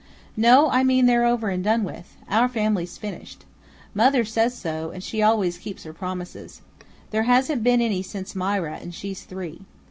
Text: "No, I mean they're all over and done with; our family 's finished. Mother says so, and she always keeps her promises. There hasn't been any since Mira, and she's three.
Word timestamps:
"No, 0.35 0.67
I 0.71 0.83
mean 0.83 1.05
they're 1.05 1.25
all 1.25 1.33
over 1.33 1.49
and 1.49 1.63
done 1.63 1.83
with; 1.83 2.17
our 2.27 2.47
family 2.49 2.87
's 2.87 2.97
finished. 2.97 3.45
Mother 3.93 4.25
says 4.25 4.57
so, 4.57 4.89
and 4.89 5.03
she 5.03 5.21
always 5.21 5.59
keeps 5.59 5.83
her 5.83 5.93
promises. 5.93 6.61
There 7.11 7.21
hasn't 7.29 7.63
been 7.63 7.81
any 7.81 8.01
since 8.01 8.35
Mira, 8.35 8.77
and 8.81 8.95
she's 8.95 9.25
three. 9.25 9.61